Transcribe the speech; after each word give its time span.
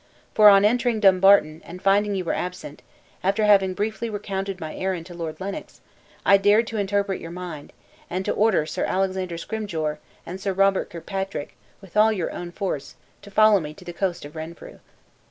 For 0.33 0.49
on 0.49 0.65
entering 0.65 0.99
Dumbarton, 0.99 1.61
and 1.63 1.79
finding 1.79 2.15
you 2.15 2.25
were 2.25 2.33
absent, 2.33 2.81
after 3.23 3.45
having 3.45 3.75
briefly 3.75 4.09
recounted 4.09 4.59
my 4.59 4.73
errand 4.75 5.05
to 5.05 5.13
Lord 5.13 5.39
Lennox, 5.39 5.79
I 6.25 6.37
dared 6.37 6.65
to 6.69 6.77
interpret 6.77 7.21
your 7.21 7.29
mind, 7.29 7.71
and 8.09 8.25
to 8.25 8.31
order 8.33 8.65
Sir 8.65 8.83
Alexander 8.83 9.37
Scrymgeour, 9.37 9.99
and 10.25 10.41
Sir 10.41 10.53
Roger 10.53 10.85
Kirkpatrick, 10.85 11.55
with 11.81 11.95
all 11.95 12.11
your 12.11 12.31
own 12.31 12.51
force, 12.51 12.95
to 13.21 13.29
follow 13.29 13.59
me 13.59 13.75
to 13.75 13.85
the 13.85 13.93
coast 13.93 14.25
of 14.25 14.35
Renfrew." 14.35 14.79